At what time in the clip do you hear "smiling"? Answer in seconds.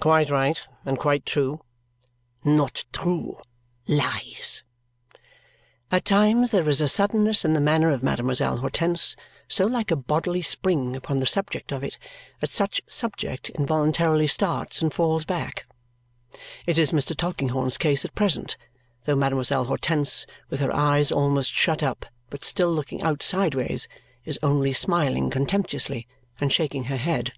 24.72-25.28